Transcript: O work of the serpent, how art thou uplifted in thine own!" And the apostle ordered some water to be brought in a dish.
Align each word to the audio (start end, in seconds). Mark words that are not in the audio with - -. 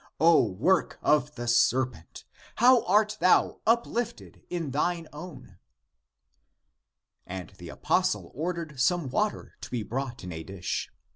O 0.19 0.43
work 0.43 0.97
of 1.03 1.35
the 1.35 1.47
serpent, 1.47 2.25
how 2.55 2.83
art 2.85 3.17
thou 3.19 3.59
uplifted 3.67 4.41
in 4.49 4.71
thine 4.71 5.07
own!" 5.13 5.59
And 7.27 7.51
the 7.59 7.69
apostle 7.69 8.31
ordered 8.33 8.79
some 8.79 9.09
water 9.09 9.53
to 9.61 9.69
be 9.69 9.83
brought 9.83 10.23
in 10.23 10.31
a 10.31 10.41
dish. 10.41 10.89